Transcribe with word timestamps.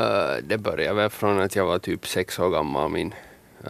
Uh, 0.00 0.36
det 0.42 0.58
började 0.58 0.94
väl 0.94 1.10
från 1.10 1.40
att 1.40 1.56
jag 1.56 1.66
var 1.66 1.78
typ 1.78 2.06
sex 2.06 2.38
år 2.38 2.50
gammal. 2.50 2.90
Min, 2.90 3.14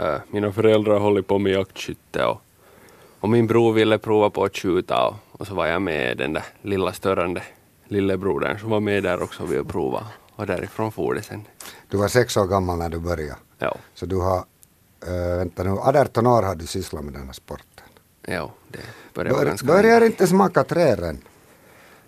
uh, 0.01 0.17
mina 0.31 0.53
föräldrar 0.53 1.01
höll 1.01 1.23
på 1.23 1.39
med 1.39 1.53
jaktskytte 1.53 2.25
och, 2.25 2.41
och 3.21 3.29
min 3.29 3.47
bror 3.47 3.73
ville 3.73 3.99
prova 3.99 4.31
på 4.31 4.45
att 4.45 4.57
skjuta 4.57 5.07
och, 5.07 5.15
och 5.33 5.47
så 5.47 5.55
var 5.55 5.67
jag 5.67 5.83
med 5.83 6.17
den 6.17 6.33
där 6.33 6.45
lilla 6.63 6.93
störande 6.93 7.43
lillebrodern 7.89 8.59
som 8.59 8.71
var 8.71 8.81
med 8.81 9.03
där 9.03 9.23
också 9.23 9.43
och 9.43 9.53
ville 9.53 9.65
prova. 9.65 10.07
Och 10.37 10.47
därifrån 10.47 10.93
for 10.93 11.15
det 11.15 11.23
sen. 11.23 11.45
Du 11.89 11.97
var 11.97 12.09
sex 12.09 12.37
år 12.37 12.47
gammal 12.47 12.79
när 12.79 12.89
du 12.89 12.99
började. 12.99 13.37
Ja. 13.59 13.77
Så 13.95 14.07
du 14.07 14.17
har, 14.17 14.39
uh, 14.39 15.39
vänta 15.39 15.63
nu, 15.63 15.71
18 15.71 16.27
år 16.27 16.43
har 16.43 16.55
du 16.55 16.67
sysslat 16.67 17.05
med 17.05 17.13
den 17.13 17.27
här 17.27 17.33
sporten. 17.33 17.85
Ja, 18.23 18.51
det 18.69 18.79
börjar 19.15 19.33
vara 19.33 19.43
Bör, 19.43 19.49
ganska 19.49 19.67
börjar 19.67 20.01
inte 20.01 20.27
smaka 20.27 20.65
träden? 20.65 21.19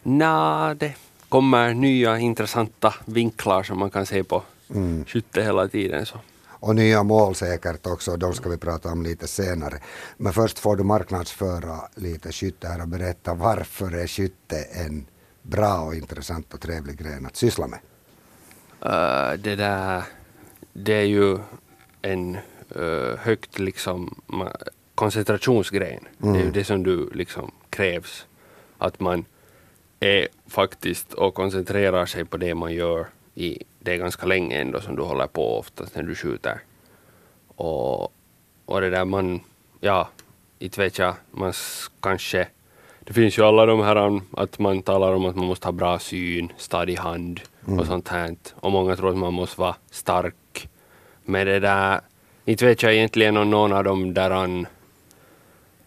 Nja, 0.02 0.75
det 0.79 0.95
kommer 1.31 1.75
nya 1.75 2.19
intressanta 2.19 2.95
vinklar 3.05 3.62
som 3.62 3.79
man 3.79 3.91
kan 3.91 4.07
se 4.07 4.25
på 4.25 4.43
Mm. 4.75 5.05
skytte 5.05 5.43
hela 5.43 5.69
tiden. 5.69 6.06
Så. 6.06 6.19
Och 6.48 6.75
nya 6.75 7.03
mål 7.03 7.34
säkert 7.34 7.87
också, 7.87 8.16
de 8.16 8.34
ska 8.34 8.48
vi 8.48 8.56
prata 8.56 8.93
om 8.93 9.03
lite 9.03 9.29
senare. 9.29 9.79
Men 10.16 10.33
först 10.33 10.59
får 10.59 10.77
du 10.77 10.84
marknadsföra 10.84 11.77
lite 11.95 12.33
skytte 12.33 12.69
här 12.69 12.83
och 12.83 12.89
berätta 12.89 13.34
varför 13.34 13.93
är 13.93 14.06
skytte 14.06 14.56
en 14.56 15.06
bra 15.43 15.80
och 15.80 15.95
intressant 15.95 16.55
och 16.55 16.61
trevlig 16.61 16.98
gren 16.98 17.27
att 17.27 17.37
syssla 17.37 17.67
med. 17.67 17.78
Uh, 18.84 19.39
det 19.42 19.56
där, 19.56 20.03
det 20.73 20.95
är 20.95 21.06
ju 21.06 21.39
en 22.03 22.39
uh, 22.77 23.17
högt 23.19 23.59
liksom 23.59 24.20
koncentrationsgren. 24.95 26.09
Det 26.19 26.28
är 26.28 26.45
ju 26.45 26.51
det 26.51 26.65
som 26.65 26.83
du 26.83 27.11
liksom 27.15 27.51
krävs. 27.70 28.27
Att 28.78 29.01
man 29.01 29.25
är 30.01 30.29
faktiskt 30.47 31.13
och 31.13 31.35
koncentrerar 31.35 32.07
sig 32.07 32.25
på 32.25 32.37
det 32.37 32.55
man 32.55 32.75
gör 32.75 33.07
i 33.35 33.63
det 33.79 33.93
är 33.93 33.97
ganska 33.97 34.27
länge 34.27 34.61
ändå 34.61 34.81
som 34.81 34.97
du 34.97 35.03
håller 35.03 35.27
på 35.27 35.59
oftast 35.59 35.97
när 35.97 36.03
du 36.03 36.15
skjuter. 36.15 36.61
Och, 37.47 38.12
och 38.65 38.81
det 38.81 38.91
där 38.91 39.05
man, 39.05 39.41
ja, 39.81 40.09
inte 40.59 40.81
vet 40.81 40.98
jag, 40.98 41.15
man 41.31 41.53
kanske, 42.01 42.48
det 43.01 43.12
finns 43.12 43.39
ju 43.39 43.42
alla 43.42 43.67
de 43.67 43.81
här 43.81 43.97
um, 43.97 44.23
att 44.37 44.59
man 44.59 44.83
talar 44.83 45.12
om 45.12 45.25
att 45.25 45.37
man 45.37 45.47
måste 45.47 45.67
ha 45.67 45.73
bra 45.73 45.98
syn, 45.98 46.53
stadig 46.57 46.97
hand 46.97 47.41
och 47.79 47.87
sånt 47.87 48.09
här. 48.09 48.37
Och 48.55 48.73
många 48.73 48.97
tror 48.97 49.11
att 49.11 49.17
man 49.17 49.35
måste 49.35 49.61
vara 49.61 49.77
stark. 49.91 50.69
Men 51.25 51.47
det 51.47 51.61
där, 51.61 52.01
inte 52.45 52.67
vet 52.67 52.83
jag 52.83 52.95
egentligen 52.95 53.37
om 53.37 53.51
någon 53.51 53.73
av 53.73 53.85
dem 53.85 54.14
där 54.14 54.31
han 54.31 54.67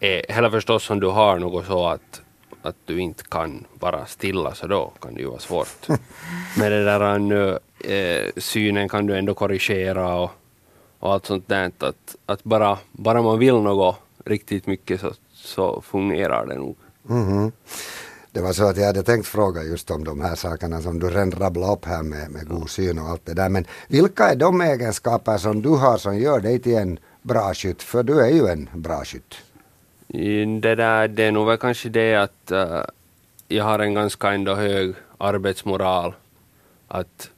är, 0.00 0.32
heller 0.32 0.50
förstås 0.50 0.90
om 0.90 1.00
du 1.00 1.06
har 1.06 1.38
något 1.38 1.66
så 1.66 1.86
att, 1.86 2.22
att 2.64 2.76
du 2.84 3.00
inte 3.00 3.24
kan 3.24 3.66
vara 3.80 4.06
stilla 4.06 4.54
så 4.54 4.66
då 4.66 4.92
kan 5.00 5.14
det 5.14 5.20
ju 5.20 5.26
vara 5.26 5.38
svårt. 5.38 5.88
Men 6.58 6.70
det 6.70 6.84
där 6.84 7.00
han, 7.00 7.32
eh, 7.32 8.30
synen 8.36 8.88
kan 8.88 9.06
du 9.06 9.18
ändå 9.18 9.34
korrigera 9.34 10.14
och, 10.14 10.30
och 10.98 11.12
allt 11.12 11.26
sånt 11.26 11.48
där. 11.48 11.72
Att, 11.78 12.16
att 12.26 12.44
bara, 12.44 12.78
bara 12.92 13.22
man 13.22 13.38
vill 13.38 13.54
något 13.54 13.96
riktigt 14.24 14.66
mycket 14.66 15.00
så, 15.00 15.12
så 15.32 15.80
fungerar 15.80 16.46
det 16.46 16.54
nog. 16.54 16.76
Mhm. 17.02 17.52
Det 18.32 18.40
var 18.40 18.52
så 18.52 18.64
att 18.64 18.76
jag 18.76 18.86
hade 18.86 19.02
tänkt 19.02 19.26
fråga 19.26 19.62
just 19.62 19.90
om 19.90 20.04
de 20.04 20.20
här 20.20 20.34
sakerna 20.34 20.82
som 20.82 20.98
du 20.98 21.10
redan 21.10 21.30
rabblade 21.30 21.72
upp 21.72 21.84
här 21.84 22.02
med, 22.02 22.30
med 22.30 22.48
god 22.48 22.70
syn 22.70 22.98
och 22.98 23.08
allt 23.08 23.26
det 23.26 23.34
där. 23.34 23.48
Men 23.48 23.66
vilka 23.88 24.24
är 24.24 24.36
de 24.36 24.60
egenskaper 24.60 25.38
som 25.38 25.62
du 25.62 25.68
har 25.68 25.98
som 25.98 26.18
gör 26.18 26.40
dig 26.40 26.58
till 26.58 26.76
en 26.76 26.98
bra 27.22 27.54
skytt? 27.54 27.82
För 27.82 28.02
du 28.02 28.20
är 28.20 28.28
ju 28.28 28.46
en 28.46 28.68
bra 28.74 29.04
skytt. 29.04 29.34
Det, 30.60 30.74
där, 30.74 31.08
det 31.08 31.24
är 31.24 31.32
nog 31.32 31.46
väl 31.46 31.58
kanske 31.58 31.88
det 31.88 32.14
att 32.14 32.50
eh, 32.50 32.82
jag 33.48 33.64
har 33.64 33.78
en 33.78 33.94
ganska 33.94 34.32
ändå 34.32 34.54
hög 34.54 34.94
arbetsmoral. 35.18 36.14
Att 36.88 37.30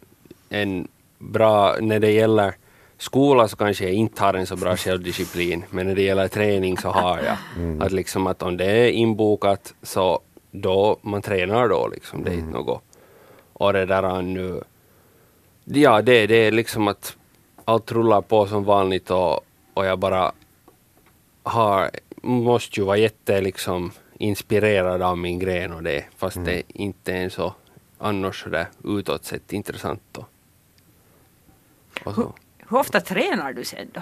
en 0.49 0.89
bra, 1.19 1.77
när 1.81 2.01
det 2.01 2.11
gäller 2.11 2.55
skola 2.99 3.49
så 3.49 3.57
kanske 3.57 3.85
jag 3.85 3.93
inte 3.93 4.23
har 4.23 4.35
en 4.35 4.47
så 4.47 4.57
bra 4.57 4.77
självdisciplin, 4.77 5.65
men 5.71 5.87
när 5.87 5.95
det 5.95 6.03
gäller 6.03 6.29
träning 6.29 6.79
så 6.79 6.89
har 6.89 7.19
jag. 7.19 7.37
Att 7.83 7.93
liksom 7.93 8.27
att 8.27 8.43
om 8.43 8.57
det 8.57 8.65
är 8.65 8.91
inbokat 8.91 9.75
så 9.83 10.21
då 10.51 10.99
man 11.03 11.23
tränar 11.23 11.69
då 11.69 11.89
liksom, 11.89 12.25
det 12.25 12.31
är 12.31 12.35
inte 12.35 12.53
något. 12.53 12.83
Och 13.53 13.73
det 13.73 13.87
där 13.87 14.03
är 14.03 14.23
nu, 14.23 14.63
ja 15.65 16.03
det, 16.03 16.27
det 16.27 16.35
är 16.35 16.51
liksom 16.51 16.89
att 16.89 17.17
allt 17.65 17.93
rullar 17.93 18.21
på 18.21 18.47
som 18.47 18.65
vanligt 18.65 19.11
och, 19.11 19.41
och 19.75 19.87
jag 19.87 19.99
bara 19.99 20.33
har, 21.43 21.91
måste 22.27 22.81
ju 22.81 22.87
vara 22.87 22.97
jätte 22.97 23.41
liksom 23.41 23.93
inspirerad 24.19 25.03
av 25.03 25.19
min 25.19 25.39
gren 25.39 25.73
och 25.73 25.83
det, 25.83 26.05
fast 26.17 26.45
det 26.45 26.63
inte 26.69 27.13
är 27.13 27.25
en 27.25 27.31
så 27.31 27.55
annars 27.99 28.43
sådär 28.43 28.67
utåt 28.85 29.25
sett 29.25 29.53
intressant. 29.53 30.03
då. 30.13 30.27
Och 32.05 32.15
så. 32.15 32.35
Hur 32.69 32.79
ofta 32.79 33.01
tränar 33.01 33.53
du 33.53 33.65
sen 33.65 33.91
då? 33.93 34.01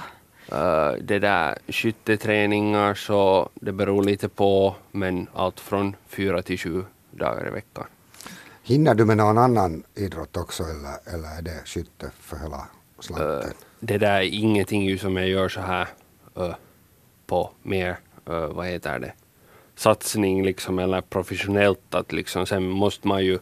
Uh, 0.57 0.93
det 1.01 1.19
där 1.19 1.59
skytteträningar 1.69 2.95
så 2.95 3.49
det 3.55 3.73
beror 3.73 4.05
lite 4.05 4.29
på, 4.29 4.77
men 4.91 5.27
allt 5.35 5.61
från 5.61 5.97
fyra 6.07 6.43
till 6.43 6.59
sju 6.59 6.85
dagar 7.11 7.47
i 7.47 7.51
veckan. 7.51 7.85
Hinner 8.63 8.95
du 8.95 9.05
med 9.05 9.17
någon 9.17 9.39
annan 9.39 9.85
idrott 9.95 10.37
också 10.37 10.63
eller, 10.63 11.15
eller 11.15 11.39
är 11.39 11.43
det 11.43 11.63
skytte 11.65 12.11
för 12.21 12.37
hela 12.37 12.67
slanten? 12.99 13.29
Uh, 13.29 13.45
det 13.81 13.99
där 13.99 14.17
är 14.21 14.23
ingenting 14.23 14.83
ju 14.83 14.99
som 14.99 15.17
jag 15.17 15.29
gör 15.29 15.49
så 15.49 15.61
här 15.61 15.89
uh, 16.39 16.55
på 17.27 17.51
mer, 17.63 17.99
uh, 18.31 18.47
vad 18.47 18.67
heter 18.67 18.99
det, 18.99 19.13
satsning 19.75 20.45
liksom 20.45 20.79
eller 20.79 21.01
professionellt 21.01 21.95
att 21.95 22.13
liksom 22.13 22.47
sen 22.47 22.69
måste 22.69 23.09
man 23.09 23.25
ju 23.25 23.39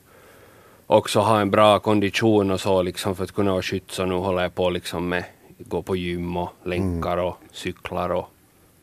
också 0.87 1.21
ha 1.21 1.41
en 1.41 1.51
bra 1.51 1.79
kondition 1.79 2.51
och 2.51 2.61
så 2.61 2.83
liksom 2.83 3.17
för 3.17 3.25
att 3.25 3.33
kunna 3.33 3.53
vara 3.53 3.63
skytt 3.63 3.91
så 3.91 4.05
nu 4.05 4.15
håller 4.15 4.43
jag 4.43 4.55
på 4.55 4.71
liksom 4.71 5.09
med 5.09 5.25
gå 5.59 5.83
på 5.83 5.97
gym 5.97 6.37
och 6.37 6.53
länkar 6.65 7.17
och 7.17 7.37
cyklar 7.53 8.11
och 8.11 8.29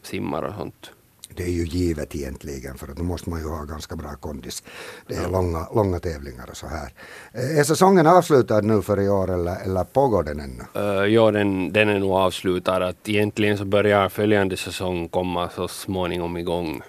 simmar 0.01 0.43
och 0.43 0.55
sånt. 0.55 0.91
Det 1.35 1.43
är 1.43 1.51
ju 1.51 1.65
givet 1.65 2.15
egentligen 2.15 2.77
för 2.77 2.87
att 2.87 2.97
då 2.97 3.03
måste 3.03 3.29
man 3.29 3.39
ju 3.39 3.47
ha 3.47 3.63
ganska 3.63 3.95
bra 3.95 4.15
kondis. 4.15 4.63
Det 5.07 5.15
är 5.15 5.29
långa, 5.29 5.67
långa 5.75 5.99
tävlingar 5.99 6.49
och 6.49 6.57
så 6.57 6.67
här. 6.67 6.93
Eh, 7.33 7.59
Är 7.59 7.63
säsongen 7.63 8.07
avslutad 8.07 8.61
nu 8.61 8.81
för 8.81 9.01
i 9.01 9.09
år 9.09 9.31
eller, 9.31 9.55
eller 9.65 9.83
pågår 9.83 10.23
den 10.23 10.39
ännu? 10.39 10.63
Uh, 10.75 11.05
ja, 11.13 11.31
den, 11.31 11.73
den 11.73 11.89
är 11.89 11.99
nog 11.99 12.11
avslutad. 12.11 12.87
Att 12.87 13.09
egentligen 13.09 13.57
så 13.57 13.65
börjar 13.65 14.09
följande 14.09 14.57
säsong 14.57 15.09
komma 15.09 15.49
så 15.49 15.67
småningom 15.67 16.37
igång. 16.37 16.81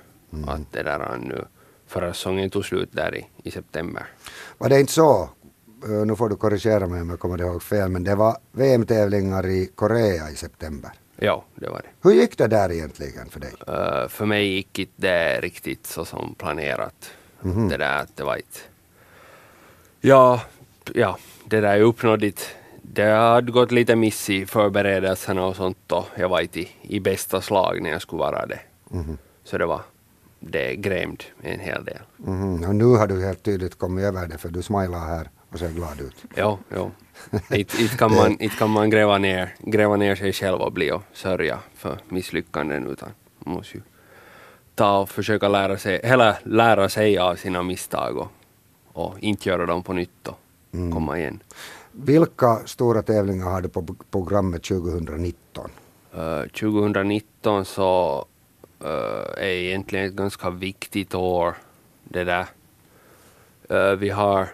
Att 0.47 0.73
det 0.73 0.83
där 0.83 1.01
är 1.01 1.17
nu, 1.19 1.45
förra 1.87 2.13
säsongen 2.13 2.51
tog 2.51 2.65
slut 2.65 2.89
där 2.93 3.15
i, 3.17 3.27
i 3.43 3.51
september. 3.51 4.07
Var 4.59 4.69
det 4.69 4.81
inte 4.81 4.93
så, 4.93 5.29
eh, 5.85 6.07
nu 6.07 6.17
får 6.17 6.29
du 6.29 6.37
korrigera 6.37 6.87
mig 6.87 7.01
om 7.01 7.11
jag 7.11 7.21
kommer 7.21 7.41
ihåg 7.41 7.63
fel, 7.63 7.89
men 7.91 8.05
det 8.05 8.15
var 8.15 8.37
VM-tävlingar 8.53 9.47
i 9.47 9.71
Korea 9.75 10.31
i 10.31 10.37
september. 10.37 10.91
Ja, 11.23 11.45
det 11.55 11.69
var 11.69 11.83
det. 11.83 12.09
Hur 12.09 12.15
gick 12.15 12.39
det 12.39 12.47
där 12.47 12.73
egentligen 12.73 13.29
för 13.31 13.41
dig? 13.41 13.53
Uh, 13.69 14.09
för 14.09 14.27
mig 14.27 14.47
gick 14.47 14.79
inte 14.79 14.93
det 14.97 15.41
riktigt 15.41 15.87
så 15.87 16.05
som 16.05 16.35
planerat. 16.35 17.11
Det 17.71 17.77
där 17.77 17.99
att 18.03 18.17
det 18.17 18.25
var 18.25 18.37
inte... 18.37 18.59
Ja, 20.01 20.43
ja, 20.95 21.19
det 21.45 21.61
där 21.61 21.77
är 21.77 21.81
uppnåddigt. 21.81 22.49
Det 22.83 23.03
hade 23.05 23.53
gått 23.53 23.71
lite 23.73 23.97
miss 23.97 24.31
i 24.31 24.47
förberedelserna 24.47 25.45
och 25.47 25.57
sånt 25.57 25.93
och 25.93 26.07
jag 26.17 26.29
var 26.29 26.41
inte 26.41 26.61
i, 26.61 26.69
i 26.83 27.01
bästa 27.01 27.41
slag 27.41 27.83
när 27.83 27.91
jag 27.91 28.03
skulle 28.03 28.21
vara 28.21 28.47
det. 28.47 28.61
Så 29.45 29.59
det 29.59 29.67
var, 29.67 29.81
det 30.41 30.77
grämd 30.77 31.25
en 31.43 31.61
hel 31.61 31.85
del. 31.85 31.99
Mhm, 32.17 32.65
Och 32.69 32.75
nu 32.75 32.85
har 32.85 33.07
du 33.07 33.25
helt 33.25 33.43
tydligt 33.43 33.79
kommit 33.79 34.05
över 34.05 34.27
det 34.27 34.39
för 34.39 34.49
du 34.49 34.63
smilar 34.63 34.99
här 35.07 35.31
och 35.53 35.59
ser 35.59 35.71
glad 35.71 36.01
ut. 36.01 36.25
Jo, 36.37 36.59
jo. 36.75 36.91
Inte 37.51 37.97
kan 37.99 38.15
man, 38.15 38.31
inte 38.31 38.57
kan 38.57 38.71
man 38.71 38.91
gräva, 38.91 39.19
ner, 39.19 39.55
gräva 39.59 39.97
ner 39.97 40.15
sig 40.15 40.33
själv 40.33 40.61
och 40.61 40.73
bli 40.73 40.91
och 40.93 41.03
sörja 41.13 41.59
för 41.75 41.99
misslyckanden 42.09 42.87
utan 42.87 43.09
man 43.39 43.55
måste 43.55 43.77
ju 43.77 43.83
ta 44.75 44.99
och 44.99 45.09
försöka 45.09 45.49
lära 45.49 45.79
sig, 45.79 46.01
eller 46.03 46.39
lära 46.45 46.89
sig 46.89 47.19
av 47.19 47.37
sina 47.37 47.63
misstag 47.63 48.17
och, 48.17 48.29
och 48.93 49.15
inte 49.19 49.49
göra 49.49 49.67
dem 49.67 49.83
på 49.83 49.93
nytt 49.93 50.29
och 50.29 50.39
komma 50.93 51.19
igen. 51.19 51.43
Vilka 51.93 52.57
stora 52.67 53.03
tävlingar 53.03 53.51
har 53.51 53.61
du 53.61 53.69
på 53.69 53.97
programmet 54.11 54.63
2019? 54.63 55.71
Uh, 56.17 56.43
2019 56.43 57.65
så 57.65 58.25
uh, 58.85 58.89
är 59.37 59.45
egentligen 59.45 60.07
ett 60.07 60.13
ganska 60.13 60.51
viktigt 60.51 61.15
år. 61.15 61.55
Det 62.05 62.25
där. 62.25 62.47
Uh, 63.71 63.93
vi 63.93 64.09
har 64.11 64.49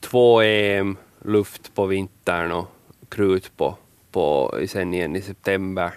två 0.00 0.42
EM, 0.42 0.96
luft 1.22 1.74
på 1.74 1.86
vintern 1.86 2.52
och 2.52 2.66
krut 3.08 3.56
på, 3.56 3.76
på 4.12 4.54
sen 4.68 4.94
igen 4.94 5.16
i 5.16 5.22
september. 5.22 5.94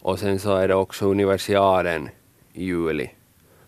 Och 0.00 0.18
sen 0.18 0.38
så 0.38 0.56
är 0.56 0.68
det 0.68 0.74
också 0.74 1.06
universiaden 1.06 2.08
i 2.52 2.64
juli. 2.64 3.10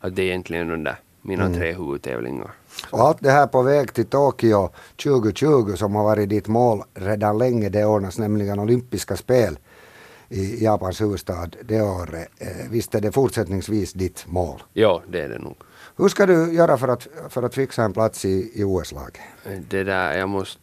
Att 0.00 0.16
det 0.16 0.22
är 0.22 0.26
egentligen 0.26 0.68
de 0.68 0.84
där 0.84 0.96
mina 1.22 1.54
tre 1.54 1.72
huvudtävlingar. 1.72 2.50
Och 2.90 3.00
allt 3.00 3.18
det 3.20 3.30
här 3.30 3.46
på 3.46 3.62
väg 3.62 3.94
till 3.94 4.06
Tokyo 4.06 4.70
2020 5.04 5.74
som 5.76 5.94
har 5.94 6.04
varit 6.04 6.28
ditt 6.28 6.48
mål 6.48 6.82
redan 6.94 7.38
länge. 7.38 7.68
Det 7.68 7.84
ordnas 7.84 8.18
nämligen 8.18 8.58
olympiska 8.58 9.16
spel 9.16 9.58
i 10.28 10.64
Japans 10.64 11.00
huvudstad 11.00 11.48
det 11.64 11.80
året. 11.82 12.28
Eh, 12.38 12.48
Visst 12.70 12.94
är 12.94 13.00
det 13.00 13.12
fortsättningsvis 13.12 13.92
ditt 13.92 14.24
mål? 14.26 14.62
Ja, 14.72 15.02
det 15.08 15.20
är 15.22 15.28
det 15.28 15.38
nog. 15.38 15.56
Hur 15.96 16.08
ska 16.08 16.26
du 16.26 16.52
göra 16.54 16.78
för 16.78 16.88
att, 16.88 17.06
för 17.28 17.42
att 17.42 17.54
fixa 17.54 17.82
en 17.82 17.92
plats 17.92 18.24
i, 18.24 18.50
i 18.54 18.64
OS-laget? 18.64 19.20
Det 19.70 19.84
där, 19.84 20.18
jag 20.18 20.28
måste 20.28 20.60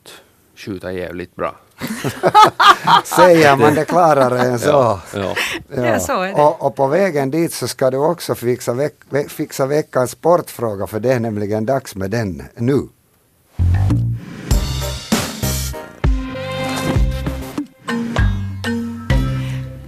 skjuta 0.56 0.92
jävligt 0.92 1.36
bra. 1.36 1.56
Säger 3.06 3.56
man 3.58 3.74
det 3.76 3.86
klarare 3.86 4.40
än 4.40 4.60
så. 4.60 4.70
Ja, 4.70 5.02
ja. 5.14 5.36
Ja, 5.76 6.00
så 6.00 6.22
är 6.22 6.28
det. 6.28 6.34
Och, 6.44 6.66
och 6.66 6.76
på 6.76 6.88
vägen 6.88 7.32
dit 7.32 7.54
så 7.54 7.68
ska 7.68 7.92
du 7.92 7.98
också 7.98 8.36
fixa, 8.36 8.74
veck, 8.74 8.96
ve- 9.10 9.30
fixa 9.30 9.66
veckans 9.66 10.12
sportfråga 10.12 10.88
för 10.88 11.00
det 11.00 11.14
är 11.14 11.20
nämligen 11.20 11.66
dags 11.66 11.96
med 11.96 12.12
den 12.12 12.44
nu. 12.56 12.88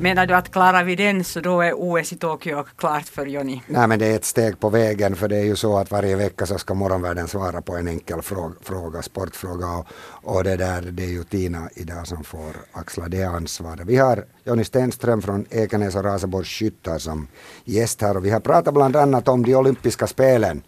Menar 0.08 0.28
du 0.28 0.34
att 0.34 0.52
klarar 0.52 0.84
vi 0.84 0.96
den 0.96 1.24
så 1.24 1.40
då 1.40 1.62
är 1.62 1.74
OS 1.76 2.14
i 2.14 2.18
Tokyo 2.18 2.64
klart 2.76 3.06
för 3.06 3.26
Jonny? 3.26 3.62
Nej 3.68 3.88
men 3.88 4.00
det 4.00 4.06
är 4.06 4.16
ett 4.16 4.26
steg 4.26 4.60
på 4.60 4.70
vägen 4.70 5.16
för 5.16 5.28
det 5.28 5.38
är 5.38 5.44
ju 5.44 5.56
så 5.56 5.78
att 5.78 5.92
varje 5.92 6.16
vecka 6.16 6.46
så 6.46 6.58
ska 6.58 6.74
morgonvärlden 6.74 7.28
svara 7.28 7.62
på 7.62 7.76
en 7.76 7.88
enkel 7.88 8.22
fråga, 8.22 8.56
fråga 8.62 9.02
sportfråga 9.02 9.68
och, 9.68 9.86
och 10.24 10.44
det 10.44 10.58
där 10.58 10.82
det 10.82 11.04
är 11.04 11.10
ju 11.10 11.24
Tina 11.24 11.70
idag 11.76 12.08
som 12.08 12.24
får 12.24 12.52
axla 12.72 13.08
det 13.08 13.24
ansvaret. 13.24 13.88
Vi 13.88 13.98
har 13.98 14.26
Jonny 14.44 14.64
Stenström 14.64 15.22
från 15.22 15.46
Ekenäs 15.50 15.96
och 15.96 16.04
Raseborgs 16.04 16.50
Skyttar 16.50 16.98
som 16.98 17.28
gäst 17.66 18.02
här 18.02 18.18
och 18.18 18.26
vi 18.26 18.30
har 18.30 18.40
pratat 18.40 18.74
bland 18.74 18.96
annat 18.96 19.28
om 19.28 19.44
de 19.44 19.56
olympiska 19.56 20.08
spelen. 20.08 20.62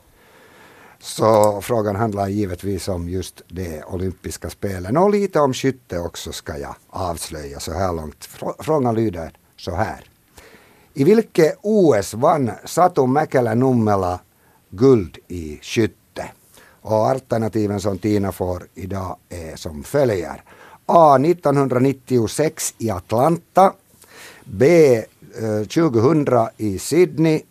Så 1.02 1.62
frågan 1.62 1.96
handlar 1.96 2.28
givetvis 2.28 2.88
om 2.88 3.10
just 3.10 3.42
de 3.48 3.84
olympiska 3.84 4.50
spelen 4.50 4.98
och 4.98 5.10
lite 5.10 5.40
om 5.40 5.54
skytte 5.54 6.00
också 6.00 6.32
ska 6.32 6.58
jag 6.58 6.76
avslöja 6.90 7.60
så 7.60 7.74
här 7.74 7.94
långt. 7.94 8.30
Frågan 8.60 8.96
lyder 8.96 9.32
så 9.58 9.76
här. 9.76 10.04
I 10.94 11.04
vilket 11.04 11.58
OS 11.62 12.14
vann 12.14 12.52
Satu 12.66 13.02
Mäkelä-Nummela 13.02 14.20
guld 14.70 15.18
i 15.28 15.60
skytte? 15.62 16.32
Och 16.82 17.08
alternativen 17.08 17.82
som 17.82 17.98
Tina 17.98 18.32
får 18.32 18.68
idag 18.76 19.18
är 19.30 19.56
som 19.56 19.84
följer. 19.84 20.44
A. 20.86 21.16
1996 21.16 22.74
i 22.78 22.90
Atlanta. 22.90 23.74
B. 24.44 24.96
Eh, 24.96 25.68
2000 25.68 26.28
i 26.58 26.80
Sydney. 26.80 27.42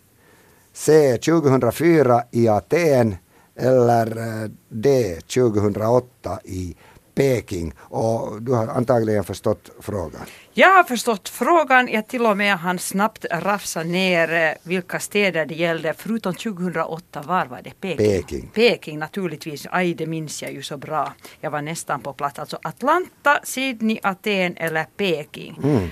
C. 0.73 1.17
2004 1.17 2.23
i 2.31 2.47
Aten. 2.47 3.15
Eller 3.59 4.49
D. 4.69 5.15
2008 5.33 6.39
i 6.43 6.75
Peking. 7.19 7.73
Och 7.79 8.41
du 8.41 8.51
har 8.51 8.67
antagligen 8.67 9.23
förstått 9.23 9.69
frågan. 9.79 10.21
Jag 10.53 10.69
har 10.69 10.83
förstått 10.83 11.29
frågan. 11.29 11.87
Jag 11.87 12.07
till 12.07 12.25
och 12.25 12.37
med 12.37 12.55
han 12.57 12.79
snabbt 12.79 13.25
rafsa 13.31 13.83
ner 13.83 14.33
eh, 14.33 14.51
vilka 14.63 14.99
städer 14.99 15.45
det 15.45 15.55
gällde. 15.55 15.93
Förutom 15.97 16.33
2008, 16.33 17.21
var 17.21 17.45
var 17.45 17.61
det? 17.63 17.81
Peking. 17.81 17.97
Peking. 17.97 18.49
Peking 18.53 18.99
naturligtvis. 18.99 19.67
Aj, 19.71 19.93
det 19.93 20.05
minns 20.05 20.43
jag 20.43 20.53
ju 20.53 20.61
så 20.61 20.77
bra. 20.77 21.13
Jag 21.41 21.51
var 21.51 21.61
nästan 21.61 22.01
på 22.01 22.13
plats. 22.13 22.39
Alltså 22.39 22.59
Atlanta, 22.61 23.39
Sydney, 23.43 23.99
Aten 24.03 24.57
eller 24.57 24.85
Peking. 24.97 25.91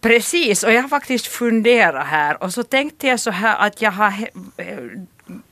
Precis, 0.00 0.62
och 0.64 0.72
jag 0.72 0.82
har 0.82 0.88
faktiskt 0.88 1.26
funderat 1.26 2.06
här 2.06 2.42
och 2.42 2.52
så 2.52 2.62
tänkte 2.62 3.06
jag 3.06 3.20
så 3.20 3.30
här 3.30 3.66
att 3.66 3.82
jag 3.82 3.92
har 3.92 4.12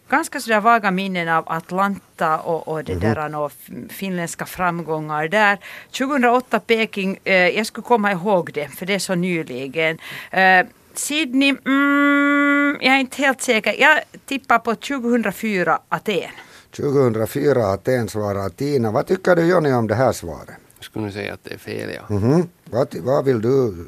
ganska 0.09 0.41
sådär 0.41 0.61
vaga 0.61 0.91
minnen 0.91 1.29
av 1.29 1.45
Atlanta 1.47 2.39
och, 2.39 2.69
och 2.69 2.85
det 2.85 2.95
där 2.95 3.37
och 3.37 3.53
finländska 3.89 4.47
framgångar 4.47 5.29
där. 5.29 5.59
2008 5.91 6.61
Peking, 6.61 7.19
eh, 7.25 7.35
jag 7.35 7.67
skulle 7.67 7.85
komma 7.85 8.13
ihåg 8.13 8.51
det 8.53 8.69
för 8.69 8.87
det 8.87 8.95
är 8.95 8.99
så 8.99 9.15
nyligen. 9.15 9.99
Eh, 10.31 10.67
Sydney, 10.95 11.57
mm, 11.67 12.77
jag 12.81 12.95
är 12.95 12.99
inte 13.01 13.23
helt 13.23 13.43
säker. 13.43 13.75
Jag 13.79 14.01
tippar 14.27 14.59
på 14.59 14.75
2004 14.75 15.79
Aten. 15.89 16.31
2004 16.77 17.67
Aten 17.67 18.09
svarar 18.09 18.49
Tina. 18.49 18.91
Vad 18.91 19.07
tycker 19.07 19.37
du 19.37 19.47
Jonny 19.47 19.73
om 19.73 19.87
det 19.87 19.95
här 19.95 20.13
svaret? 20.13 20.55
Jag 20.79 20.85
skulle 20.85 21.13
säga 21.13 21.35
att 21.35 21.45
det 21.45 21.55
är 21.55 21.59
fel 21.59 21.91
ja. 21.95 22.15
Mhm. 22.15 22.49
Vad, 22.65 22.95
vad 22.95 23.25
vill 23.25 23.41
du 23.41 23.87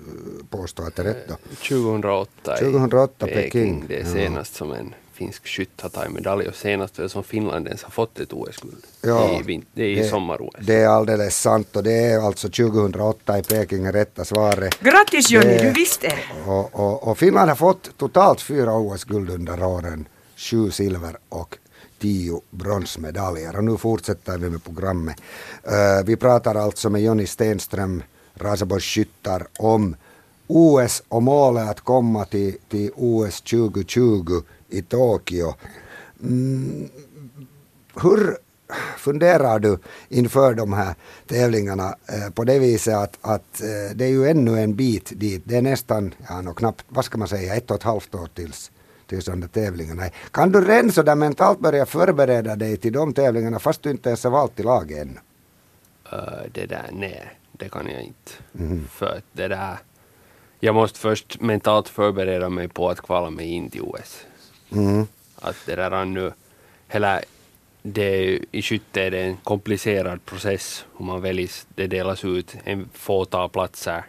påstå 0.51 0.83
att 0.83 0.99
är 0.99 1.05
rätt 1.05 1.29
då? 1.29 1.35
2008 1.35 2.55
i 2.55 2.59
2008 2.59 3.27
Peking, 3.27 3.85
Det 3.89 3.97
är 3.97 4.01
ja. 4.01 4.07
senast 4.07 4.55
som 4.55 4.73
en 4.73 4.95
finsk 5.19 5.47
skytt 5.47 5.81
har 5.81 5.89
tagit 5.89 6.13
medalj 6.13 6.49
och 6.49 6.55
senast 6.55 7.01
som 7.09 7.25
Finland 7.25 7.67
ens 7.67 7.83
har 7.83 7.91
fått 7.91 8.21
ett 8.21 8.33
OS-guld. 8.33 8.85
Ja, 9.01 9.41
det 9.75 9.83
är 9.83 9.87
i 9.87 10.09
sommar-OS. 10.09 10.55
Det 10.61 10.75
är 10.75 10.89
alldeles 10.89 11.41
sant 11.41 11.77
och 11.77 11.83
det 11.83 11.93
är 11.93 12.19
alltså 12.19 12.49
2008 12.49 13.39
i 13.39 13.43
Peking 13.43 13.93
rätta 13.93 14.25
svaret. 14.25 14.81
Grattis 14.81 15.31
Jonny, 15.31 15.47
Det- 15.47 15.63
du 15.63 15.71
visste 15.71 16.07
det. 16.09 16.51
Och, 16.51 16.75
och, 16.75 17.09
och 17.09 17.19
Finland 17.19 17.49
har 17.49 17.57
fått 17.57 17.91
totalt 17.99 18.41
fyra 18.41 18.75
OS-guld 18.77 19.31
under 19.31 19.63
åren. 19.65 20.09
Sju 20.37 20.71
silver 20.71 21.17
och 21.29 21.59
tio 22.01 22.41
bronsmedaljer. 22.51 23.57
Och 23.57 23.65
nu 23.65 23.77
fortsätter 23.77 24.39
vi 24.39 24.51
med 24.51 24.65
programmet. 24.65 25.17
Eh, 25.65 26.05
vi 26.05 26.17
pratar 26.17 26.55
alltså 26.55 26.91
med 26.91 27.03
Jonny 27.03 27.27
Stenström, 27.27 28.03
Raseborgs 28.35 28.85
Skyttar, 28.85 29.47
om 29.59 29.97
OS 30.49 31.03
och 31.09 31.23
målet 31.23 31.71
att 31.71 31.81
komma 31.81 32.25
till, 32.25 32.57
till 32.69 32.91
OS 32.97 33.41
2020 33.41 34.43
i 34.69 34.83
Tokyo. 34.83 35.55
Mm, 36.23 36.89
hur 38.03 38.37
funderar 38.97 39.59
du 39.59 39.79
inför 40.09 40.55
de 40.55 40.73
här 40.73 40.95
tävlingarna 41.27 41.95
eh, 42.07 42.31
på 42.31 42.45
det 42.45 42.59
viset 42.59 42.95
att, 42.95 43.19
att 43.21 43.61
eh, 43.61 43.97
det 43.97 44.05
är 44.05 44.09
ju 44.09 44.29
ännu 44.29 44.61
en 44.61 44.75
bit 44.75 45.13
dit. 45.17 45.43
Det 45.45 45.57
är 45.57 45.63
nästan, 45.63 46.15
ja 46.29 46.41
nog 46.41 46.57
knappt, 46.57 46.85
vad 46.89 47.05
ska 47.05 47.19
man 47.19 47.29
säga, 47.29 47.55
ett 47.55 47.71
och 47.71 47.77
ett 47.77 47.83
halvt 47.83 48.15
år 48.15 48.29
tills, 48.35 48.71
där 49.07 49.49
tävlingarna 49.49 50.05
är. 50.05 50.13
Kan 50.31 50.53
du 50.53 50.65
redan 50.65 50.93
så 50.93 51.03
där 51.03 51.15
mentalt 51.15 51.61
börja 51.61 51.87
förbereda 51.87 52.57
dig 52.57 52.77
till 52.77 52.93
de 52.93 53.13
tävlingarna 53.13 53.59
fast 53.59 53.83
du 53.83 53.91
inte 53.91 54.09
ens 54.09 54.25
är 54.25 54.31
vald 54.31 54.55
till 54.55 54.65
lag 54.65 54.93
ännu? 54.93 55.19
Eh, 56.13 56.19
det 56.53 56.67
där, 56.67 56.91
nej, 56.93 57.39
det 57.53 57.69
kan 57.69 57.87
jag 57.91 58.03
inte. 58.03 58.33
Mhm. 58.53 58.89
För 58.91 59.23
det 59.33 59.49
där, 59.49 59.79
jag 60.61 60.75
måste 60.75 60.99
först 60.99 61.41
mentalt 61.41 61.89
förbereda 61.89 62.49
mig 62.49 62.69
på 62.69 62.91
att 62.91 63.01
kvala 63.01 63.31
mig 63.31 63.47
in 63.47 63.71
till 63.71 63.83
OS. 63.83 64.27
Mm. 64.73 65.07
Att 65.37 65.57
det 65.67 65.77
där 65.77 65.91
är 65.91 66.05
nu, 66.05 66.33
hela, 66.89 67.21
det 67.83 68.41
i 68.53 68.63
skytte 68.63 69.03
är 69.03 69.11
det 69.11 69.21
en 69.21 69.37
komplicerad 69.37 70.25
process 70.25 70.85
hur 70.99 71.07
man 71.07 71.21
väljs. 71.21 71.67
Det 71.75 71.87
delas 71.87 72.25
ut 72.25 72.57
en 72.65 72.89
fåtal 72.93 73.49
platser 73.49 74.05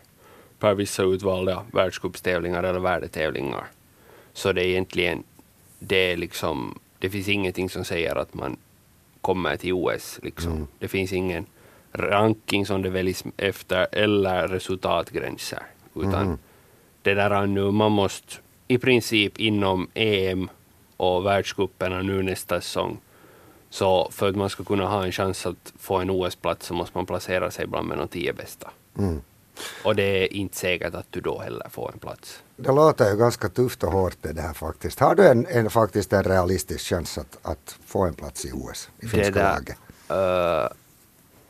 per 0.60 0.74
vissa 0.74 1.04
utvalda 1.04 1.64
världscupstävlingar 1.74 2.64
eller 2.64 2.80
värdetävlingar. 2.80 3.68
Så 4.34 4.52
det 4.54 4.62
är 4.62 4.66
egentligen, 4.66 5.24
det 5.80 6.12
är 6.12 6.18
liksom, 6.18 6.80
det 7.00 7.10
finns 7.10 7.28
ingenting 7.28 7.70
som 7.70 7.86
säger 7.86 8.16
att 8.16 8.34
man 8.34 8.58
kommer 9.22 9.58
till 9.58 9.74
OS. 9.74 10.20
Liksom. 10.24 10.68
Det 10.80 10.88
finns 10.88 11.14
ingen 11.14 11.46
ranking 11.92 12.66
som 12.66 12.82
det 12.82 12.90
väljs 12.90 13.24
efter 13.38 13.88
eller 13.92 14.48
resultatgränser. 14.48 15.64
Utan 16.04 16.38
det 17.02 17.14
där 17.14 17.32
är 17.32 17.48
nu, 17.48 17.72
man 17.72 17.92
måste 17.92 18.36
i 18.68 18.78
princip 18.78 19.40
inom 19.40 19.88
EM 19.94 20.50
och 20.98 21.26
världscuperna 21.26 22.02
nu 22.02 22.24
nästa 22.24 22.62
säsong. 22.62 22.98
Så 23.70 24.10
för 24.12 24.30
att 24.30 24.36
man 24.36 24.50
ska 24.50 24.64
kunna 24.64 24.88
ha 24.88 25.06
en 25.06 25.12
chans 25.12 25.46
att 25.46 25.74
få 25.80 25.98
en 25.98 26.10
OS-plats 26.10 26.66
så 26.66 26.74
måste 26.74 26.98
man 26.98 27.06
placera 27.06 27.52
sig 27.52 27.68
bland 27.68 27.88
med 27.88 27.98
de 27.98 28.08
tio 28.08 28.34
bästa. 28.34 28.72
Mm. 28.98 29.22
Och 29.84 29.96
det 29.96 30.04
är 30.04 30.34
inte 30.34 30.58
säkert 30.58 30.94
att 30.94 31.06
du 31.10 31.22
då 31.22 31.40
heller 31.40 31.70
får 31.70 31.92
en 31.94 32.00
plats. 32.00 32.44
Det 32.56 32.72
låter 32.72 33.12
ju 33.12 33.18
ganska 33.18 33.50
tufft 33.50 33.84
och 33.84 33.92
hårt 33.92 34.18
det 34.22 34.42
här 34.42 34.54
faktiskt. 34.54 35.00
Har 35.00 35.16
du 35.16 35.28
en, 35.28 35.46
en, 35.46 35.70
faktiskt 35.70 36.14
en 36.14 36.24
realistisk 36.24 36.86
chans 36.86 37.18
att, 37.18 37.38
att 37.42 37.78
få 37.86 38.06
en 38.06 38.14
plats 38.14 38.46
i 38.46 38.52
OS? 38.52 38.90
I 39.00 39.06
Det 39.06 39.08
finska 39.08 39.32
där, 39.32 39.54
laget? 39.54 39.78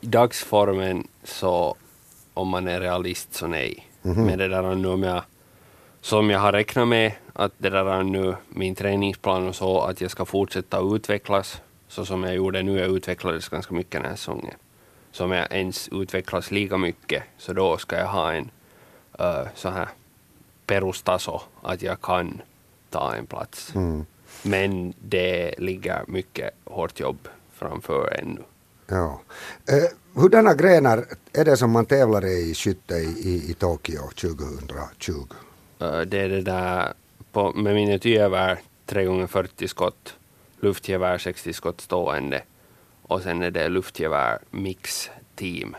I 0.00 0.06
dagsformen 0.06 1.08
så 1.24 1.76
om 2.34 2.48
man 2.48 2.68
är 2.68 2.80
realist 2.80 3.34
så 3.34 3.46
nej. 3.46 3.89
Men 4.02 4.38
det 4.38 4.48
där 4.48 4.62
är 4.62 4.74
nu 4.74 4.88
om 4.88 5.02
jag, 5.02 5.22
som 6.00 6.30
jag 6.30 6.40
har 6.40 6.52
räknat 6.52 6.88
med 6.88 7.12
att 7.32 7.52
det 7.58 7.70
där 7.70 7.84
är 7.84 8.02
nu 8.02 8.34
min 8.48 8.74
träningsplan 8.74 9.48
och 9.48 9.54
så 9.54 9.80
att 9.80 10.00
jag 10.00 10.10
ska 10.10 10.24
fortsätta 10.24 10.80
utvecklas 10.80 11.60
så 11.88 12.04
som 12.04 12.24
jag 12.24 12.34
gjorde 12.34 12.62
nu. 12.62 12.78
Jag 12.78 12.96
utvecklades 12.96 13.48
ganska 13.48 13.74
mycket 13.74 13.92
den 13.92 14.04
här 14.04 14.16
säsongen. 14.16 14.54
Så 15.12 15.24
om 15.24 15.30
jag 15.30 15.52
ens 15.52 15.88
utvecklas 15.88 16.50
lika 16.50 16.76
mycket 16.76 17.22
så 17.38 17.52
då 17.52 17.78
ska 17.78 17.96
jag 17.96 18.06
ha 18.06 18.32
en 18.32 18.50
uh, 19.20 19.48
så 19.54 19.68
här 19.68 19.88
perustaso 20.66 21.40
att 21.62 21.82
jag 21.82 22.00
kan 22.00 22.42
ta 22.90 23.14
en 23.14 23.26
plats. 23.26 23.74
Mm. 23.74 24.06
Men 24.42 24.94
det 24.98 25.54
ligger 25.58 26.04
mycket 26.06 26.50
hårt 26.64 27.00
jobb 27.00 27.28
framför 27.52 28.18
ännu. 28.22 28.42
Ja. 28.90 29.20
Eh, 29.68 30.20
hurdana 30.20 30.54
grenar 30.54 31.04
är 31.32 31.44
det 31.44 31.56
som 31.56 31.70
man 31.70 31.86
tävlar 31.86 32.26
i 32.26 32.54
skytte 32.54 32.94
i, 32.94 33.06
i, 33.06 33.50
i 33.50 33.54
Tokyo 33.54 34.00
2020? 34.02 35.12
Uh, 35.82 36.00
det 36.00 36.18
är 36.18 36.28
det 36.28 36.42
där 36.42 36.92
på, 37.32 37.52
med 37.52 37.74
miniatyrgevär 37.74 38.58
3 38.86 39.04
gånger 39.04 39.26
40 39.26 39.68
skott, 39.68 40.16
luftgevär 40.60 41.18
60 41.18 41.52
skott 41.52 41.80
stående 41.80 42.42
och 43.02 43.22
sen 43.22 43.42
är 43.42 43.50
det 43.50 43.68
luftgevär 43.68 44.38
mix 44.50 45.10
team. 45.34 45.76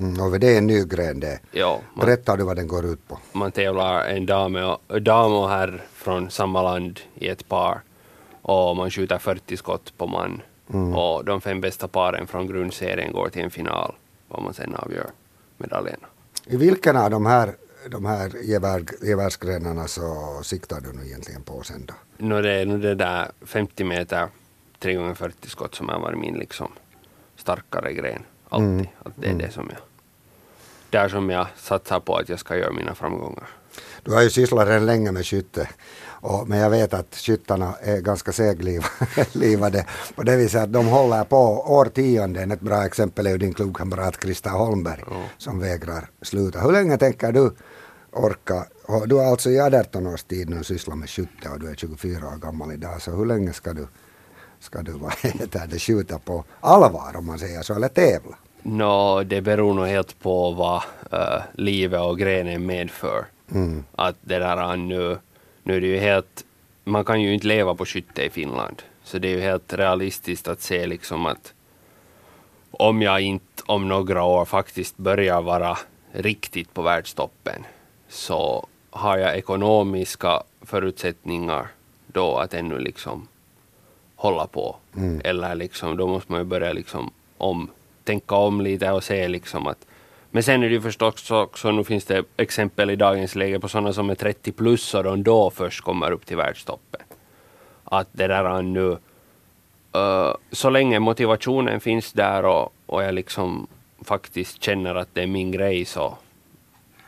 Mm, 0.00 0.20
och 0.20 0.40
det 0.40 0.54
är 0.54 0.58
en 0.58 0.66
ny 0.66 0.84
gren 0.84 1.20
det. 1.20 1.40
Ja, 1.52 1.80
man, 1.94 2.06
Berättar 2.06 2.36
du 2.36 2.44
vad 2.44 2.56
den 2.56 2.68
går 2.68 2.86
ut 2.86 3.08
på? 3.08 3.18
man 3.32 3.52
tävlar 3.52 4.04
en 4.04 4.26
dam 4.26 4.56
och, 4.56 5.02
dam 5.02 5.32
och 5.32 5.48
herr 5.48 5.82
från 5.94 6.30
samma 6.30 6.62
land 6.62 7.00
i 7.14 7.28
ett 7.28 7.48
par 7.48 7.80
och 8.42 8.76
man 8.76 8.90
skjuter 8.90 9.18
40 9.18 9.56
skott 9.56 9.92
på 9.96 10.06
man 10.06 10.42
Och 10.74 11.24
de 11.24 11.40
fem 11.40 11.60
bästa 11.60 11.88
paren 11.88 12.26
från 12.26 12.46
grundserien 12.46 13.12
går 13.12 13.28
till 13.28 13.42
en 13.42 13.50
final, 13.50 13.94
vad 14.28 14.42
man 14.42 14.54
sen 14.54 14.74
avgör 14.74 15.10
medaljerna. 15.56 16.06
I 16.44 16.56
vilken 16.56 16.96
av 16.96 17.10
de 17.10 17.26
här, 17.26 17.54
de 17.88 18.04
här 18.04 18.30
gevär, 18.42 18.84
gevärsgrenarna 19.02 19.88
så 19.88 20.40
siktar 20.42 20.80
du 20.80 20.92
nu 20.92 21.06
egentligen 21.06 21.42
på 21.42 21.62
sen 21.62 21.86
då? 21.86 21.94
Nu 22.16 22.42
det 22.42 22.52
är 22.52 22.66
nu 22.66 22.78
det 22.78 22.94
där 22.94 23.30
50 23.40 23.84
meter 23.84 24.28
3x40 24.80 25.32
skott 25.46 25.74
som 25.74 25.88
har 25.88 26.00
varit 26.00 26.18
min 26.18 26.34
liksom 26.34 26.72
starkare 27.36 27.92
gren. 27.92 28.22
Alltid. 28.48 28.68
Mm. 28.68 28.86
Att 29.02 29.12
det 29.16 29.28
är 29.28 29.34
det 29.34 29.50
som 29.50 29.70
jag... 29.70 29.78
Där 30.90 31.08
som 31.08 31.30
jag 31.30 31.46
satsar 31.56 32.00
på 32.00 32.16
att 32.16 32.28
jag 32.28 32.38
ska 32.38 32.56
göra 32.56 32.72
mina 32.72 32.94
framgångar. 32.94 33.48
Du 34.02 34.12
har 34.12 34.22
ju 34.22 34.30
sysslat 34.30 34.68
redan 34.68 34.86
länge 34.86 35.12
med 35.12 35.26
skytte. 35.26 35.68
Och, 36.20 36.48
men 36.48 36.58
jag 36.58 36.70
vet 36.70 36.94
att 36.94 37.14
skyttarna 37.14 37.74
är 37.82 38.00
ganska 38.00 38.32
seglivade 38.32 39.86
på 40.14 40.22
det 40.22 40.36
viset 40.36 40.62
att 40.62 40.72
de 40.72 40.86
håller 40.86 41.24
på 41.24 41.36
årtionden. 41.66 42.50
Ett 42.50 42.60
bra 42.60 42.86
exempel 42.86 43.26
är 43.26 43.30
ju 43.30 43.38
din 43.38 43.54
klubbkamrat 43.54 44.20
Krista 44.20 44.50
Holmberg 44.50 45.04
som 45.38 45.60
vägrar 45.60 46.10
sluta. 46.22 46.60
Hur 46.60 46.72
länge 46.72 46.98
tänker 46.98 47.32
du 47.32 47.52
orka? 48.12 48.66
Du 49.06 49.14
har 49.14 49.24
alltså 49.24 49.50
i 49.50 49.60
18 49.60 50.06
års 50.06 50.22
tid 50.22 50.50
nu 50.50 50.64
sysslat 50.64 50.98
med 50.98 51.10
skytte 51.10 51.48
och 51.48 51.60
du 51.60 51.70
är 51.70 51.74
24 51.74 52.26
år 52.26 52.36
gammal 52.36 52.72
idag. 52.72 53.02
Så 53.02 53.10
hur 53.10 53.26
länge 53.26 53.52
ska 53.52 53.72
du, 53.72 53.86
ska 54.60 54.82
du 54.82 54.92
vad 54.92 55.12
heter 55.22 55.66
det, 55.70 55.78
skjuta 55.78 56.18
på 56.18 56.44
allvar 56.60 57.16
om 57.16 57.26
man 57.26 57.38
säger 57.38 57.62
så, 57.62 57.74
eller 57.74 57.88
tävla? 57.88 58.36
Nå, 58.62 59.22
det 59.22 59.40
beror 59.40 59.74
nog 59.74 59.86
helt 59.86 60.20
på 60.20 60.50
vad 60.50 60.82
eh, 61.12 61.42
livet 61.52 62.00
och 62.00 62.18
grenen 62.18 62.66
medför. 62.66 63.26
Mm. 63.54 63.84
Att 63.92 64.16
det 64.20 64.38
där 64.38 64.76
nu, 64.76 65.18
nu 65.68 65.76
är 65.76 65.80
det 65.80 65.86
ju 65.86 65.98
helt, 65.98 66.44
man 66.84 67.04
kan 67.04 67.22
ju 67.22 67.34
inte 67.34 67.46
leva 67.46 67.74
på 67.74 67.86
skytte 67.86 68.22
i 68.24 68.30
Finland. 68.30 68.82
Så 69.04 69.18
det 69.18 69.28
är 69.28 69.32
ju 69.32 69.40
helt 69.40 69.72
realistiskt 69.72 70.48
att 70.48 70.60
se 70.60 70.86
liksom 70.86 71.26
att 71.26 71.54
om 72.70 73.02
jag 73.02 73.20
inte 73.20 73.62
om 73.66 73.88
några 73.88 74.24
år 74.24 74.44
faktiskt 74.44 74.96
börjar 74.96 75.42
vara 75.42 75.78
riktigt 76.12 76.74
på 76.74 76.82
världstoppen 76.82 77.64
så 78.08 78.66
har 78.90 79.18
jag 79.18 79.36
ekonomiska 79.36 80.42
förutsättningar 80.62 81.68
då 82.06 82.36
att 82.36 82.54
ännu 82.54 82.78
liksom 82.78 83.28
hålla 84.16 84.46
på. 84.46 84.76
Mm. 84.96 85.20
Eller 85.24 85.54
liksom, 85.54 85.96
då 85.96 86.06
måste 86.06 86.32
man 86.32 86.40
ju 86.40 86.44
börja 86.44 86.72
liksom 86.72 87.10
om, 87.38 87.70
tänka 88.04 88.34
om 88.34 88.60
lite 88.60 88.90
och 88.90 89.04
se 89.04 89.28
liksom 89.28 89.66
att 89.66 89.86
men 90.30 90.42
sen 90.42 90.62
är 90.62 90.68
det 90.68 90.74
ju 90.74 90.80
förstås 90.80 91.30
också, 91.30 91.70
nu 91.70 91.84
finns 91.84 92.04
det 92.04 92.24
exempel 92.36 92.90
i 92.90 92.96
dagens 92.96 93.34
läge 93.34 93.60
på 93.60 93.68
sådana 93.68 93.92
som 93.92 94.10
är 94.10 94.14
30 94.14 94.52
plus 94.52 94.94
och 94.94 95.04
de 95.04 95.22
då 95.22 95.50
först 95.50 95.80
kommer 95.80 96.12
upp 96.12 96.26
till 96.26 96.36
världstoppen. 96.36 97.00
Att 97.84 98.08
det 98.12 98.26
där 98.26 98.44
är 98.44 98.62
nu, 98.62 98.88
uh, 99.96 100.34
så 100.52 100.70
länge 100.70 100.98
motivationen 100.98 101.80
finns 101.80 102.12
där 102.12 102.44
och, 102.44 102.72
och 102.86 103.02
jag 103.02 103.14
liksom 103.14 103.66
faktiskt 104.04 104.62
känner 104.62 104.94
att 104.94 105.08
det 105.12 105.22
är 105.22 105.26
min 105.26 105.52
grej 105.52 105.84
så 105.84 106.18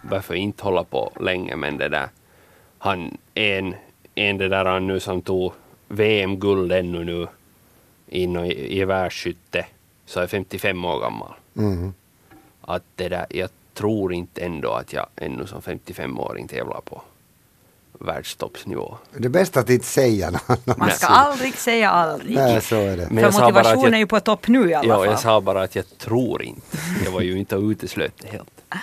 varför 0.02 0.34
inte 0.34 0.64
hålla 0.64 0.84
på 0.84 1.12
länge 1.20 1.56
men 1.56 1.78
det 1.78 1.88
där, 1.88 2.08
han, 2.78 3.18
en, 3.34 3.74
en 4.14 4.38
det 4.38 4.48
där 4.48 4.64
han 4.64 4.86
nu 4.86 5.00
som 5.00 5.22
tog 5.22 5.52
VM-guld 5.88 6.72
ännu 6.72 7.04
nu 7.04 7.28
i 8.06 8.76
gevärsskytte 8.78 9.66
så 10.06 10.20
är 10.20 10.26
55 10.26 10.84
år 10.84 11.00
gammal. 11.00 11.32
Mm. 11.56 11.92
Att 12.60 12.82
det 12.96 13.08
där, 13.08 13.26
jag 13.30 13.50
tror 13.74 14.12
inte 14.12 14.40
ändå 14.40 14.72
att 14.72 14.92
jag 14.92 15.06
ännu 15.16 15.46
som 15.46 15.60
55-åring 15.60 16.48
tävlar 16.48 16.80
på 16.80 17.02
världstoppsnivå. 17.92 18.96
Det 19.16 19.24
är 19.24 19.28
bäst 19.28 19.56
att 19.56 19.70
inte 19.70 19.86
säga 19.86 20.30
något. 20.30 20.78
Man 20.78 20.90
ska 20.90 21.06
aldrig 21.06 21.54
säga 21.58 21.90
aldrig. 21.90 22.34
Nej, 22.36 22.60
så 22.60 22.76
är 22.76 22.96
det. 22.96 23.08
Men 23.10 23.24
jag 23.24 23.34
För 23.34 23.40
motivationen 23.42 23.82
jag- 23.84 23.94
är 23.94 23.98
ju 23.98 24.06
på 24.06 24.20
topp 24.20 24.48
nu 24.48 24.70
i 24.70 24.74
alla 24.74 24.88
Ja, 24.88 24.96
fall. 24.96 25.06
jag 25.06 25.20
sa 25.20 25.40
bara 25.40 25.62
att 25.62 25.74
jag 25.76 25.98
tror 25.98 26.42
inte. 26.42 26.78
Jag 27.04 27.12
var 27.12 27.20
ju 27.20 27.38
inte 27.38 27.56
uteslöt 27.56 28.12
det 28.18 28.28
helt. 28.28 28.50